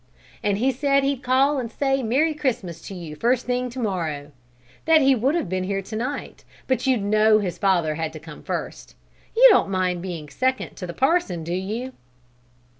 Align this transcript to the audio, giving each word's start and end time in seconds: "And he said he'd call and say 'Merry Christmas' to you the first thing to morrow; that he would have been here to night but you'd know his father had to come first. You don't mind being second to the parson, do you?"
"And 0.41 0.57
he 0.57 0.71
said 0.71 1.03
he'd 1.03 1.21
call 1.21 1.59
and 1.59 1.71
say 1.71 2.01
'Merry 2.01 2.33
Christmas' 2.33 2.81
to 2.87 2.95
you 2.95 3.13
the 3.13 3.19
first 3.21 3.45
thing 3.45 3.69
to 3.69 3.77
morrow; 3.79 4.31
that 4.85 4.99
he 4.99 5.13
would 5.13 5.35
have 5.35 5.47
been 5.47 5.65
here 5.65 5.83
to 5.83 5.95
night 5.95 6.43
but 6.65 6.87
you'd 6.87 7.03
know 7.03 7.37
his 7.37 7.59
father 7.59 7.93
had 7.93 8.11
to 8.13 8.19
come 8.19 8.41
first. 8.41 8.95
You 9.37 9.47
don't 9.51 9.69
mind 9.69 10.01
being 10.01 10.27
second 10.27 10.73
to 10.77 10.87
the 10.87 10.95
parson, 10.95 11.43
do 11.43 11.53
you?" 11.53 11.93